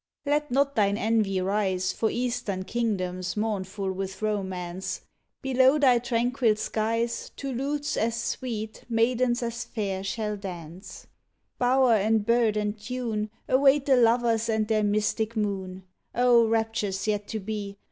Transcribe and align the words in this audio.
Let 0.25 0.49
not 0.49 0.75
thine 0.75 0.97
envy 0.97 1.39
rise 1.41 1.91
For 1.93 2.09
eastern 2.09 2.63
kingdoms 2.63 3.37
mournful 3.37 3.91
with 3.91 4.23
romance 4.23 5.01
Below 5.43 5.77
thy 5.77 5.99
tranquil 5.99 6.55
skies, 6.55 7.29
To 7.35 7.53
lutes 7.53 7.95
as 7.97 8.15
sweet 8.19 8.83
maidens 8.89 9.43
as 9.43 9.63
fair 9.63 10.03
shall 10.03 10.37
dance. 10.37 11.05
79 11.59 11.59
CALIFORNIA 11.59 11.59
Bower 11.59 11.97
and 12.07 12.25
bird 12.25 12.57
and 12.57 12.79
tune 12.79 13.29
Await 13.47 13.85
the 13.85 13.95
lovers 13.97 14.49
and 14.49 14.67
their 14.67 14.83
mystic 14.83 15.37
moon. 15.37 15.83
O 16.15 16.47
raptures 16.47 17.05
yet 17.07 17.27
to 17.27 17.39
be! 17.39 17.77